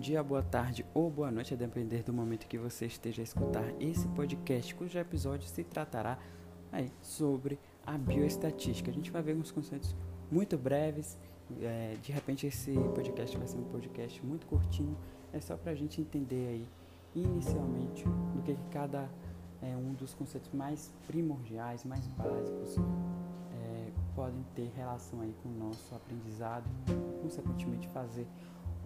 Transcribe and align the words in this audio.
dia, 0.00 0.22
boa 0.22 0.42
tarde 0.42 0.84
ou 0.94 1.10
boa 1.10 1.30
noite, 1.30 1.52
a 1.52 1.56
depender 1.56 2.02
do 2.02 2.12
momento 2.12 2.46
que 2.46 2.56
você 2.56 2.86
esteja 2.86 3.20
a 3.20 3.24
escutar 3.24 3.64
esse 3.78 4.08
podcast, 4.08 4.74
cujo 4.74 4.98
episódio 4.98 5.46
se 5.46 5.62
tratará 5.62 6.18
aí 6.72 6.90
sobre 7.02 7.58
a 7.86 7.98
bioestatística. 7.98 8.90
A 8.90 8.94
gente 8.94 9.10
vai 9.10 9.20
ver 9.20 9.36
uns 9.36 9.52
conceitos 9.52 9.94
muito 10.30 10.56
breves. 10.56 11.18
É, 11.60 11.96
de 12.02 12.12
repente 12.12 12.46
esse 12.46 12.72
podcast 12.94 13.36
vai 13.36 13.46
ser 13.46 13.58
um 13.58 13.64
podcast 13.64 14.24
muito 14.24 14.46
curtinho. 14.46 14.96
É 15.34 15.40
só 15.40 15.54
para 15.54 15.72
a 15.72 15.74
gente 15.74 16.00
entender 16.00 16.48
aí 16.48 16.66
inicialmente 17.14 18.02
do 18.34 18.42
que, 18.42 18.54
que 18.54 18.68
cada 18.70 19.06
é, 19.60 19.76
um 19.76 19.92
dos 19.92 20.14
conceitos 20.14 20.50
mais 20.54 20.94
primordiais, 21.06 21.84
mais 21.84 22.06
básicos 22.06 22.76
é, 23.52 23.90
podem 24.16 24.42
ter 24.54 24.72
relação 24.74 25.20
aí 25.20 25.34
com 25.42 25.50
o 25.50 25.52
nosso 25.52 25.94
aprendizado, 25.94 26.64
consequentemente 27.20 27.86
fazer 27.88 28.26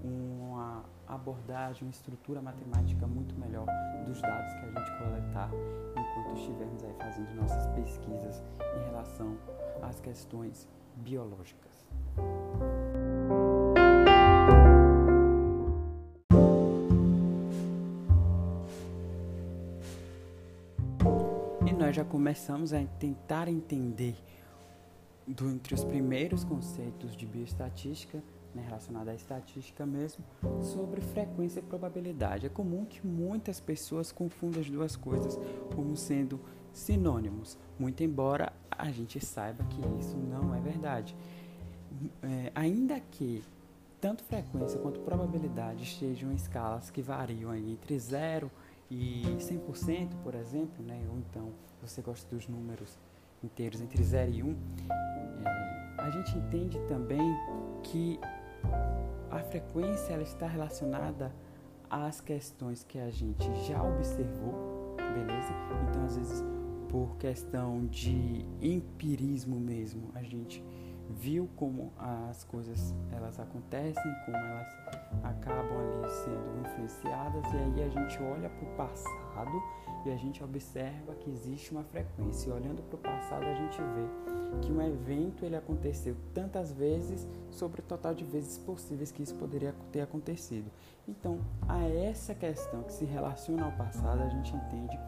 uma 0.04 0.84
abordagem, 1.08 1.82
uma 1.82 1.90
estrutura 1.90 2.42
matemática 2.42 3.06
muito 3.06 3.34
melhor 3.38 3.66
dos 4.06 4.20
dados 4.20 4.52
que 4.52 4.60
a 4.60 4.66
gente 4.66 4.98
coletar 4.98 5.50
enquanto 5.92 6.38
estivermos 6.38 6.84
aí 6.84 6.94
fazendo 6.98 7.34
nossas 7.34 7.66
pesquisas 7.68 8.42
em 8.60 8.84
relação 8.90 9.36
às 9.82 9.98
questões 10.00 10.68
biológicas. 10.96 11.72
E 21.66 21.72
nós 21.72 21.96
já 21.96 22.04
começamos 22.04 22.72
a 22.72 22.84
tentar 22.98 23.48
entender 23.48 24.16
do, 25.26 25.50
entre 25.50 25.74
os 25.74 25.82
primeiros 25.82 26.44
conceitos 26.44 27.16
de 27.16 27.26
bioestatística 27.26 28.22
né, 28.54 28.62
relacionada 28.64 29.10
à 29.10 29.14
estatística 29.14 29.84
mesmo, 29.84 30.24
sobre 30.60 31.00
frequência 31.00 31.60
e 31.60 31.62
probabilidade. 31.62 32.46
É 32.46 32.48
comum 32.48 32.84
que 32.84 33.06
muitas 33.06 33.60
pessoas 33.60 34.12
confundam 34.12 34.60
as 34.60 34.70
duas 34.70 34.96
coisas 34.96 35.38
como 35.74 35.96
sendo 35.96 36.40
sinônimos, 36.72 37.56
muito 37.78 38.02
embora 38.02 38.52
a 38.70 38.90
gente 38.90 39.24
saiba 39.24 39.64
que 39.64 39.80
isso 39.98 40.16
não 40.16 40.54
é 40.54 40.60
verdade. 40.60 41.16
É, 42.22 42.50
ainda 42.54 42.98
que 42.98 43.42
tanto 44.00 44.22
frequência 44.24 44.78
quanto 44.80 45.00
probabilidade 45.00 45.84
estejam 45.84 46.30
em 46.30 46.34
escalas 46.34 46.90
que 46.90 47.00
variam 47.00 47.54
entre 47.54 47.98
0 47.98 48.50
e 48.90 49.22
100%, 49.38 50.10
por 50.22 50.34
exemplo, 50.34 50.84
né? 50.84 51.00
ou 51.10 51.18
então 51.18 51.52
você 51.80 52.02
gosta 52.02 52.34
dos 52.34 52.46
números 52.48 52.98
inteiros 53.42 53.80
entre 53.80 54.02
0 54.02 54.30
e 54.30 54.42
1, 54.42 54.46
um, 54.46 54.56
é, 55.46 55.94
a 55.98 56.10
gente 56.10 56.36
entende 56.36 56.78
também 56.86 57.34
que 57.82 58.18
a 59.30 59.38
frequência 59.40 60.12
ela 60.12 60.22
está 60.22 60.46
relacionada 60.46 61.34
às 61.90 62.20
questões 62.20 62.84
que 62.84 62.98
a 62.98 63.10
gente 63.10 63.44
já 63.66 63.82
observou, 63.82 64.96
beleza? 64.96 65.52
Então, 65.88 66.04
às 66.04 66.16
vezes, 66.16 66.44
por 66.88 67.16
questão 67.16 67.86
de 67.86 68.44
empirismo 68.60 69.58
mesmo, 69.58 70.10
a 70.14 70.22
gente 70.22 70.64
viu 71.10 71.48
como 71.56 71.92
as 71.98 72.44
coisas 72.44 72.94
elas 73.12 73.38
acontecem, 73.38 74.02
como 74.24 74.36
elas 74.36 74.68
acabam 75.22 75.78
ali 75.78 76.10
sendo 76.10 76.60
influenciadas 76.66 77.44
e 77.52 77.56
aí 77.56 77.82
a 77.84 77.88
gente 77.88 78.22
olha 78.22 78.48
para 78.48 78.68
o 78.68 78.76
passado 78.76 79.62
e 80.08 80.12
a 80.12 80.16
gente 80.16 80.42
observa 80.42 81.14
que 81.14 81.30
existe 81.30 81.72
uma 81.72 81.82
frequência. 81.84 82.48
E 82.48 82.52
olhando 82.52 82.82
para 82.82 82.96
o 82.96 82.98
passado 82.98 83.44
a 83.44 83.54
gente 83.54 83.78
vê 83.78 84.60
que 84.60 84.72
um 84.72 84.80
evento 84.80 85.44
ele 85.44 85.56
aconteceu 85.56 86.16
tantas 86.32 86.72
vezes 86.72 87.26
sobre 87.50 87.80
o 87.80 87.84
total 87.84 88.14
de 88.14 88.24
vezes 88.24 88.58
possíveis 88.58 89.10
que 89.10 89.22
isso 89.22 89.34
poderia 89.34 89.74
ter 89.90 90.00
acontecido. 90.00 90.70
Então, 91.08 91.38
a 91.68 91.82
essa 91.82 92.34
questão 92.34 92.82
que 92.82 92.92
se 92.92 93.04
relaciona 93.04 93.64
ao 93.64 93.72
passado 93.72 94.22
a 94.22 94.28
gente 94.28 94.54
entende 94.54 94.98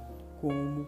como 0.40 0.86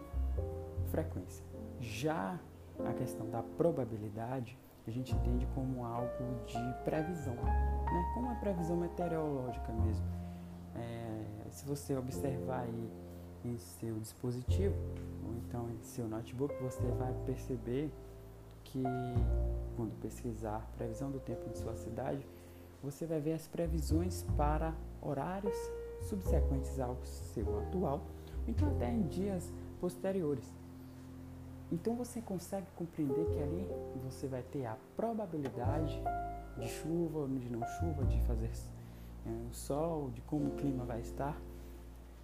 frequência. 0.91 1.43
Já 1.79 2.39
a 2.85 2.93
questão 2.93 3.29
da 3.29 3.43
probabilidade 3.43 4.57
a 4.87 4.91
gente 4.91 5.13
entende 5.13 5.47
como 5.53 5.85
algo 5.85 6.45
de 6.47 6.83
previsão, 6.83 7.35
né? 7.35 8.11
como 8.15 8.31
a 8.31 8.35
previsão 8.35 8.75
meteorológica 8.75 9.71
mesmo. 9.71 10.05
É, 10.75 11.49
se 11.51 11.65
você 11.65 11.95
observar 11.95 12.61
aí 12.61 12.89
em 13.43 13.57
seu 13.57 13.95
dispositivo, 13.99 14.75
ou 15.25 15.35
então 15.35 15.69
em 15.69 15.81
seu 15.81 16.07
notebook, 16.07 16.53
você 16.61 16.81
vai 16.97 17.13
perceber 17.25 17.91
que 18.63 18.83
quando 19.75 19.99
pesquisar 20.01 20.69
previsão 20.77 21.09
do 21.09 21.19
tempo 21.19 21.49
de 21.49 21.57
sua 21.57 21.75
cidade, 21.75 22.25
você 22.83 23.05
vai 23.05 23.19
ver 23.19 23.33
as 23.33 23.47
previsões 23.47 24.23
para 24.37 24.73
horários 25.01 25.57
subsequentes 26.07 26.79
ao 26.79 26.97
seu 27.03 27.59
atual, 27.59 28.01
então 28.47 28.69
até 28.69 28.91
em 28.91 29.01
dias 29.03 29.51
posteriores. 29.79 30.45
Então 31.71 31.95
você 31.95 32.21
consegue 32.21 32.65
compreender 32.75 33.25
que 33.27 33.43
ali 33.43 33.67
você 34.03 34.27
vai 34.27 34.41
ter 34.41 34.65
a 34.65 34.75
probabilidade 34.95 36.01
de 36.57 36.67
chuva 36.67 37.27
de 37.27 37.49
não 37.49 37.65
chuva, 37.65 38.03
de 38.05 38.19
fazer 38.21 38.51
é, 39.25 39.29
sol, 39.51 40.09
de 40.11 40.21
como 40.21 40.47
o 40.47 40.51
clima 40.51 40.83
vai 40.83 40.99
estar. 40.99 41.39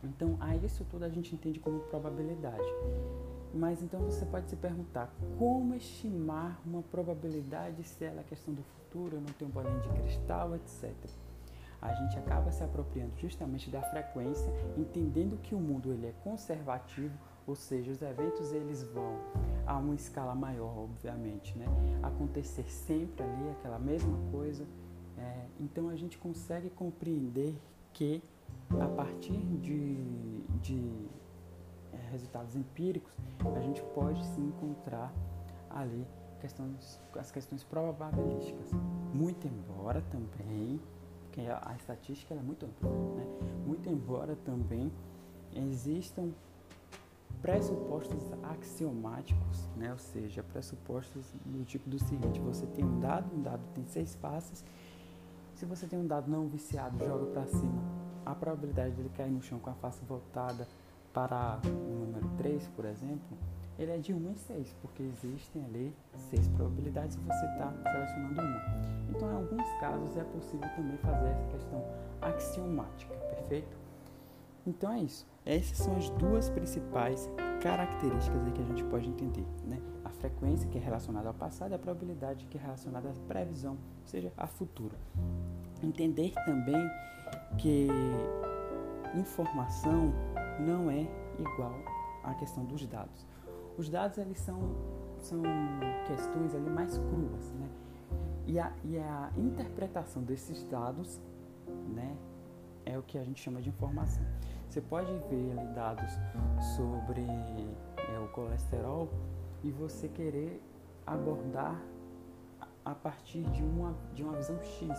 Então 0.05 0.38
a 0.39 0.55
isso 0.55 0.85
tudo 0.85 1.03
a 1.03 1.09
gente 1.09 1.33
entende 1.33 1.59
como 1.59 1.79
probabilidade. 1.81 2.63
Mas 3.53 3.81
então 3.81 4.01
você 4.01 4.25
pode 4.25 4.49
se 4.49 4.55
perguntar 4.55 5.13
como 5.38 5.73
estimar 5.75 6.59
uma 6.66 6.81
probabilidade 6.81 7.83
se 7.83 8.03
ela 8.03 8.19
é 8.19 8.23
questão 8.23 8.53
do 8.53 8.61
futuro, 8.63 9.16
eu 9.16 9.21
não 9.21 9.33
tenho 9.33 9.49
bolinha 9.49 9.79
de 9.79 9.89
cristal, 9.89 10.55
etc. 10.55 10.93
A 11.81 11.93
gente 11.93 12.17
acaba 12.17 12.51
se 12.51 12.63
apropriando 12.63 13.13
justamente 13.17 13.69
da 13.69 13.81
frequência, 13.81 14.51
entendendo 14.75 15.38
que 15.38 15.53
o 15.53 15.59
mundo 15.59 15.93
ele 15.93 16.07
é 16.07 16.13
conservativo, 16.23 17.17
ou 17.47 17.55
seja, 17.55 17.91
os 17.91 18.01
eventos 18.01 18.51
eles 18.51 18.83
vão 18.83 19.19
a 19.66 19.77
uma 19.77 19.95
escala 19.95 20.33
maior, 20.33 20.77
obviamente, 20.77 21.57
né? 21.57 21.66
Acontecer 22.01 22.69
sempre 22.69 23.23
ali 23.23 23.49
aquela 23.51 23.79
mesma 23.79 24.17
coisa. 24.31 24.66
É, 25.17 25.45
então 25.59 25.89
a 25.89 25.95
gente 25.95 26.17
consegue 26.17 26.69
compreender 26.69 27.55
que 27.93 28.22
a 28.81 28.88
partir 28.88 29.38
de, 29.62 29.96
de 30.62 31.08
é, 31.94 31.97
resultados 32.12 32.56
empíricos 32.56 33.16
a 33.56 33.59
gente 33.62 33.81
pode 33.94 34.24
se 34.25 34.40
encontrar 34.40 35.13
ali 35.69 36.06
questões, 36.40 37.00
as 37.18 37.31
questões 37.31 37.64
probabilísticas. 37.64 38.72
Muito 39.14 39.47
embora 39.47 40.02
também, 40.12 40.80
porque 41.24 41.41
a, 41.41 41.62
a 41.66 41.75
estatística 41.75 42.34
é 42.34 42.40
muito 42.40 42.66
ampla, 42.66 42.90
né? 42.90 43.25
Muito 43.66 43.90
embora 43.90 44.35
também 44.46 44.91
existam 45.53 46.31
pressupostos 47.41 48.24
axiomáticos, 48.44 49.69
né? 49.78 49.91
ou 49.91 50.00
seja, 50.00 50.41
pressupostos 50.44 51.31
do 51.46 51.64
tipo 51.64 51.90
do 51.90 52.00
seguinte: 52.00 52.40
você 52.40 52.66
tem 52.66 52.84
um 52.84 53.00
dado, 53.00 53.35
um 53.35 53.41
dado 53.41 53.62
tem 53.74 53.85
seis 53.85 54.16
faces. 54.16 54.64
Se 55.56 55.66
você 55.66 55.88
tem 55.88 55.97
um 55.97 56.08
dado 56.08 56.30
não 56.30 56.47
viciado, 56.47 56.97
joga 57.06 57.25
para 57.28 57.46
cima, 57.46 57.81
a 58.25 58.34
probabilidade 58.34 58.96
dele 58.96 59.12
cair 59.16 59.31
no 59.31 59.41
chão 59.41 59.59
com 59.59 59.69
a 59.69 59.74
face 59.74 60.03
voltada 60.06 60.68
para 61.13 61.59
o 61.66 62.06
número 62.06 62.28
3, 62.38 62.68
por 62.75 62.86
exemplo, 62.86 63.38
ele 63.78 63.91
é 63.91 63.97
de 63.97 64.13
1 64.13 64.31
em 64.31 64.36
6, 64.36 64.75
porque 64.81 65.03
existem 65.03 65.63
ali 65.66 65.94
seis 66.30 66.47
probabilidades 66.50 67.18
e 67.18 67.19
você 67.19 67.46
está 67.46 67.74
selecionando 67.84 68.41
uma. 68.41 68.62
Então, 69.09 69.31
em 69.31 69.35
alguns 69.35 69.80
casos, 69.80 70.18
é 70.18 70.24
possível 70.24 70.68
também 70.75 70.97
fazer 70.97 71.28
essa 71.28 71.46
questão 71.47 71.85
axiomática, 72.22 73.14
perfeito? 73.16 73.78
Então 74.66 74.91
é 74.91 75.00
isso. 75.00 75.28
Essas 75.46 75.78
são 75.78 75.96
as 75.96 76.09
duas 76.12 76.50
principais 76.50 77.30
características 77.62 78.52
que 78.53 78.62
a 78.62 78.66
gente 78.66 78.84
pode 78.85 79.08
entender, 79.08 79.46
né? 79.64 79.80
A 80.03 80.09
frequência 80.09 80.68
que 80.69 80.78
é 80.78 80.81
relacionada 80.81 81.28
ao 81.28 81.34
passado 81.34 81.72
e 81.72 81.75
a 81.75 81.80
probabilidade 81.80 82.46
que 82.47 82.58
é 82.58 82.62
relacionada 82.62 83.09
à 83.09 83.14
previsão, 83.28 83.73
ou 83.73 84.08
seja, 84.08 84.34
a 84.35 84.47
futuro. 84.47 84.96
Entender 85.84 86.34
também 86.46 86.90
que 87.57 87.87
informação 89.16 90.13
não 90.59 90.90
é 90.90 91.07
igual 91.40 91.75
à 92.23 92.34
questão 92.34 92.66
dos 92.66 92.85
dados. 92.85 93.25
Os 93.78 93.90
dados 93.90 94.17
eles 94.17 94.40
são 94.40 94.59
são 95.19 95.41
questões 96.05 96.53
ali 96.53 96.69
mais 96.69 96.97
cruas, 96.97 97.52
né? 97.53 97.69
E 98.46 98.59
a, 98.59 98.72
e 98.84 98.97
a 98.97 99.31
interpretação 99.35 100.22
desses 100.22 100.63
dados, 100.66 101.19
né, 101.87 102.16
é 102.85 102.97
o 102.97 103.02
que 103.02 103.17
a 103.17 103.23
gente 103.23 103.41
chama 103.41 103.59
de 103.59 103.69
informação. 103.69 104.23
Você 104.69 104.81
pode 104.81 105.11
ver 105.29 105.58
ali 105.58 105.73
dados 105.73 106.11
sobre 106.75 107.22
é, 107.22 108.19
o 108.19 108.28
colesterol 108.29 109.09
e 109.63 109.72
você 109.72 110.08
querer 110.08 110.61
abordar 111.08 111.81
a 112.84 112.93
partir 112.93 113.41
de 113.46 113.63
uma, 113.63 113.96
de 114.13 114.23
uma 114.23 114.34
visão 114.34 114.61
X 114.61 114.90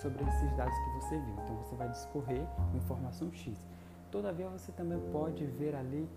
sobre 0.00 0.24
esses 0.28 0.52
dados 0.56 0.74
que 0.78 0.90
você 1.00 1.18
viu. 1.18 1.34
Então 1.44 1.56
você 1.56 1.74
vai 1.76 1.88
discorrer 1.88 2.46
informação 2.74 3.32
X. 3.32 3.58
Todavia 4.10 4.48
você 4.48 4.72
também 4.72 4.98
pode 5.12 5.44
ver 5.46 5.74
ali 5.74 6.08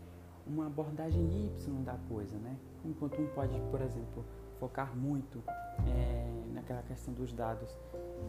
uma 0.48 0.68
abordagem 0.68 1.46
Y 1.46 1.84
da 1.84 1.98
coisa, 2.10 2.38
né? 2.38 2.58
Enquanto 2.84 3.22
um 3.22 3.28
pode, 3.28 3.60
por 3.72 3.82
exemplo, 3.82 4.26
focar 4.60 4.96
muito 4.96 5.44
é, 5.88 6.44
naquela 6.54 6.82
questão 6.84 7.14
dos 7.14 7.32
dados, 7.34 7.78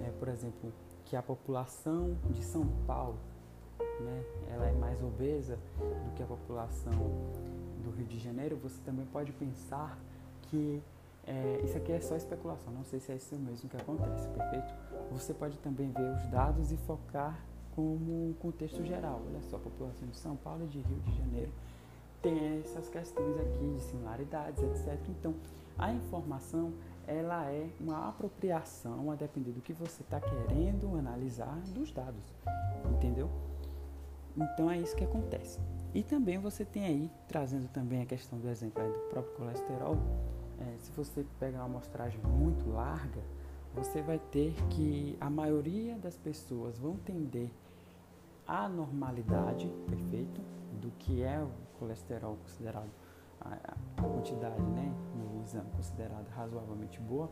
é, 0.00 0.10
por 0.18 0.28
exemplo, 0.28 0.72
que 1.04 1.16
a 1.16 1.22
população 1.22 2.16
de 2.30 2.42
São 2.42 2.66
Paulo, 2.86 3.18
né, 4.00 4.24
ela 4.50 4.66
é 4.66 4.72
mais 4.72 5.02
obesa 5.02 5.58
do 5.78 6.14
que 6.14 6.22
a 6.22 6.26
população 6.26 6.92
do 7.82 7.90
Rio 7.90 8.06
de 8.06 8.18
Janeiro, 8.18 8.56
você 8.56 8.80
também 8.84 9.06
pode 9.06 9.32
pensar 9.32 9.98
que 10.42 10.82
é, 11.26 11.60
isso 11.64 11.76
aqui 11.76 11.92
é 11.92 12.00
só 12.00 12.16
especulação, 12.16 12.72
não 12.72 12.84
sei 12.84 13.00
se 13.00 13.12
é 13.12 13.16
isso 13.16 13.34
mesmo 13.36 13.68
que 13.68 13.76
acontece, 13.76 14.28
perfeito? 14.28 14.74
Você 15.10 15.32
pode 15.32 15.58
também 15.58 15.90
ver 15.90 16.10
os 16.12 16.26
dados 16.26 16.72
e 16.72 16.76
focar 16.76 17.38
como 17.74 18.34
contexto 18.34 18.84
geral. 18.84 19.22
Olha 19.26 19.40
só, 19.42 19.56
a 19.56 19.60
população 19.60 20.06
de 20.08 20.16
São 20.16 20.36
Paulo 20.36 20.64
e 20.64 20.68
de 20.68 20.80
Rio 20.80 21.00
de 21.00 21.16
Janeiro 21.16 21.52
tem 22.22 22.58
essas 22.60 22.88
questões 22.88 23.36
aqui 23.38 23.72
de 23.74 23.80
similaridades, 23.80 24.62
etc. 24.62 24.98
Então, 25.08 25.34
a 25.78 25.92
informação 25.92 26.72
ela 27.06 27.50
é 27.50 27.68
uma 27.80 28.08
apropriação 28.08 29.10
a 29.10 29.14
depender 29.14 29.52
do 29.52 29.60
que 29.60 29.72
você 29.72 30.02
está 30.02 30.20
querendo 30.20 30.96
analisar 30.96 31.60
dos 31.74 31.92
dados, 31.92 32.24
entendeu? 32.96 33.28
Então 34.36 34.70
é 34.70 34.78
isso 34.78 34.96
que 34.96 35.04
acontece. 35.04 35.60
E 35.92 36.02
também 36.02 36.38
você 36.38 36.64
tem 36.64 36.84
aí, 36.86 37.10
trazendo 37.28 37.68
também 37.68 38.02
a 38.02 38.06
questão 38.06 38.38
do 38.38 38.48
exemplo 38.48 38.82
do 38.82 38.98
próprio 39.10 39.34
colesterol, 39.36 39.96
é, 40.60 40.78
se 40.78 40.90
você 40.92 41.24
pegar 41.38 41.58
uma 41.58 41.66
amostragem 41.66 42.20
muito 42.20 42.68
larga, 42.70 43.20
você 43.74 44.00
vai 44.00 44.18
ter 44.18 44.54
que 44.70 45.16
a 45.20 45.28
maioria 45.28 45.96
das 45.96 46.16
pessoas 46.16 46.78
vão 46.78 46.96
tender 46.96 47.50
à 48.46 48.68
normalidade, 48.68 49.68
perfeito, 49.88 50.40
do 50.80 50.90
que 50.98 51.22
é 51.22 51.40
o 51.40 51.50
colesterol 51.78 52.36
considerado 52.36 52.90
a, 53.40 53.54
a 53.96 54.02
quantidade, 54.02 54.62
né, 54.62 54.94
no 55.16 55.42
exame 55.42 55.70
considerada 55.72 56.26
razoavelmente 56.30 57.00
boa, 57.00 57.30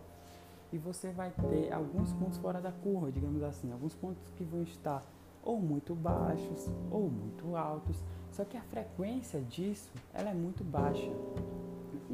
e 0.72 0.78
você 0.78 1.10
vai 1.10 1.30
ter 1.30 1.72
alguns 1.72 2.12
pontos 2.14 2.38
fora 2.38 2.60
da 2.60 2.72
curva, 2.72 3.12
digamos 3.12 3.42
assim, 3.42 3.70
alguns 3.72 3.94
pontos 3.94 4.30
que 4.36 4.42
vão 4.42 4.62
estar 4.62 5.04
ou 5.42 5.60
muito 5.60 5.94
baixos 5.94 6.70
ou 6.90 7.10
muito 7.10 7.56
altos, 7.56 8.02
só 8.30 8.44
que 8.44 8.56
a 8.56 8.62
frequência 8.62 9.40
disso 9.40 9.92
ela 10.14 10.30
é 10.30 10.34
muito 10.34 10.64
baixa 10.64 11.10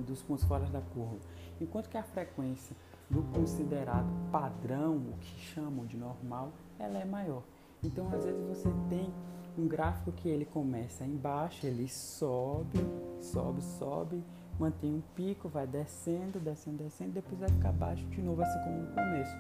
dos 0.03 0.23
pontos 0.23 0.45
fora 0.45 0.67
da 0.67 0.81
curva, 0.81 1.19
enquanto 1.61 1.89
que 1.89 1.97
a 1.97 2.03
frequência 2.03 2.77
do 3.11 3.23
considerado 3.23 4.09
padrão, 4.31 4.97
o 4.97 5.17
que 5.19 5.41
chamam 5.41 5.87
de 5.87 5.97
normal, 5.97 6.53
ela 6.79 6.99
é 6.99 7.05
maior. 7.05 7.43
Então, 7.83 8.09
às 8.13 8.25
vezes 8.25 8.45
você 8.47 8.69
tem 8.89 9.13
um 9.57 9.67
gráfico 9.67 10.13
que 10.13 10.29
ele 10.29 10.45
começa 10.45 11.05
embaixo, 11.05 11.67
ele 11.67 11.89
sobe, 11.89 12.79
sobe, 13.21 13.63
sobe, 13.63 14.23
mantém 14.59 14.95
um 14.95 15.03
pico, 15.15 15.49
vai 15.49 15.67
descendo, 15.67 16.39
descendo, 16.39 16.83
descendo, 16.85 17.13
depois 17.13 17.39
vai 17.39 17.49
ficar 17.49 17.73
baixo 17.73 18.05
de 18.07 18.21
novo, 18.21 18.43
assim 18.43 18.59
como 18.65 18.83
no 18.83 18.95
começo. 18.95 19.37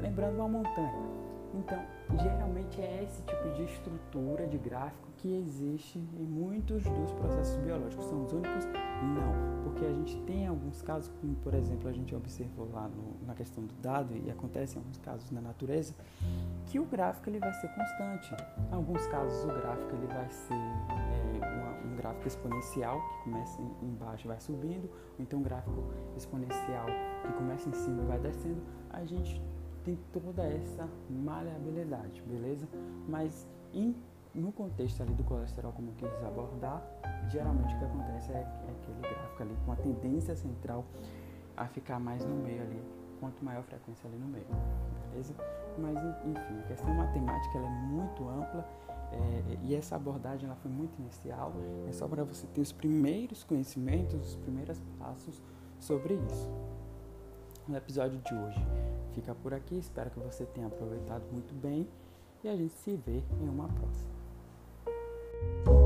Lembrando 0.00 0.36
uma 0.36 0.48
montanha. 0.48 1.22
Então, 1.54 1.82
geralmente 2.22 2.80
é 2.80 3.04
esse 3.04 3.22
tipo 3.22 3.50
de 3.54 3.64
estrutura 3.64 4.46
de 4.46 4.58
gráfico 4.58 5.11
que 5.22 5.36
existe 5.36 5.98
em 5.98 6.24
muitos 6.24 6.82
dos 6.82 7.12
processos 7.12 7.56
biológicos. 7.62 8.04
São 8.06 8.24
os 8.24 8.32
únicos? 8.32 8.64
Não, 8.66 9.62
porque 9.62 9.84
a 9.86 9.92
gente 9.92 10.20
tem 10.22 10.48
alguns 10.48 10.82
casos, 10.82 11.12
como 11.20 11.36
por 11.36 11.54
exemplo 11.54 11.88
a 11.88 11.92
gente 11.92 12.12
observou 12.12 12.68
lá 12.72 12.88
no, 12.88 13.24
na 13.24 13.32
questão 13.32 13.64
do 13.64 13.72
dado, 13.74 14.16
e 14.16 14.28
acontece 14.30 14.74
em 14.74 14.78
alguns 14.78 14.98
casos 14.98 15.30
na 15.30 15.40
natureza, 15.40 15.94
que 16.66 16.80
o 16.80 16.84
gráfico 16.84 17.30
ele 17.30 17.38
vai 17.38 17.52
ser 17.54 17.68
constante. 17.68 18.34
Em 18.68 18.74
alguns 18.74 19.06
casos 19.06 19.44
o 19.44 19.46
gráfico 19.46 19.94
ele 19.94 20.06
vai 20.08 20.28
ser 20.28 20.54
é, 20.54 21.38
uma, 21.38 21.92
um 21.92 21.96
gráfico 21.96 22.26
exponencial, 22.26 23.00
que 23.00 23.30
começa 23.30 23.62
embaixo 23.80 24.26
e 24.26 24.28
vai 24.28 24.40
subindo, 24.40 24.90
ou 24.90 25.20
então 25.20 25.38
um 25.38 25.42
gráfico 25.42 25.84
exponencial 26.16 26.86
que 27.22 27.32
começa 27.34 27.68
em 27.68 27.72
cima 27.74 28.02
e 28.02 28.06
vai 28.06 28.18
descendo. 28.18 28.60
A 28.90 29.04
gente 29.04 29.40
tem 29.84 29.96
toda 30.12 30.42
essa 30.42 30.88
maleabilidade, 31.08 32.22
beleza? 32.22 32.68
Mas 33.08 33.46
em, 33.72 33.94
no 34.34 34.52
contexto 34.52 35.02
ali 35.02 35.12
do 35.14 35.24
colesterol, 35.24 35.72
como 35.72 35.90
eu 35.90 35.94
quis 35.94 36.24
abordar, 36.24 36.82
geralmente 37.28 37.74
o 37.74 37.78
que 37.78 37.84
acontece 37.84 38.32
é, 38.32 38.36
é 38.36 38.70
aquele 38.70 39.00
gráfico 39.00 39.42
ali 39.42 39.56
com 39.64 39.72
a 39.72 39.76
tendência 39.76 40.34
central 40.34 40.84
a 41.56 41.66
ficar 41.66 41.98
mais 41.98 42.24
no 42.24 42.34
meio 42.34 42.62
ali, 42.62 42.82
quanto 43.20 43.44
maior 43.44 43.62
frequência 43.62 44.08
ali 44.08 44.18
no 44.18 44.26
meio, 44.26 44.46
beleza? 45.10 45.34
Mas 45.78 45.96
enfim, 46.24 46.58
a 46.58 46.66
questão 46.68 46.94
matemática 46.94 47.58
é 47.58 47.68
muito 47.68 48.28
ampla 48.28 48.66
é, 49.12 49.58
e 49.62 49.74
essa 49.74 49.96
abordagem 49.96 50.46
ela 50.46 50.56
foi 50.56 50.70
muito 50.70 50.98
inicial, 50.98 51.52
é 51.88 51.92
só 51.92 52.08
para 52.08 52.24
você 52.24 52.46
ter 52.48 52.60
os 52.60 52.72
primeiros 52.72 53.44
conhecimentos, 53.44 54.30
os 54.30 54.36
primeiros 54.36 54.80
passos 54.98 55.42
sobre 55.78 56.14
isso. 56.14 56.50
No 57.68 57.76
episódio 57.76 58.18
de 58.18 58.34
hoje 58.34 58.60
fica 59.14 59.34
por 59.34 59.54
aqui. 59.54 59.78
Espero 59.78 60.10
que 60.10 60.18
você 60.18 60.44
tenha 60.46 60.66
aproveitado 60.66 61.22
muito 61.30 61.54
bem 61.54 61.88
e 62.42 62.48
a 62.48 62.56
gente 62.56 62.74
se 62.74 62.96
vê 62.96 63.22
em 63.40 63.48
uma 63.48 63.68
próxima. 63.68 64.21
you 65.66 65.81